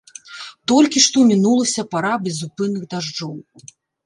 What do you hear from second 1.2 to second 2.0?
мінулася